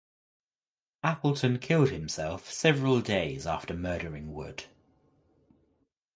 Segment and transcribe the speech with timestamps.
[1.03, 4.63] Appleton killed himself several days after murdering Wood.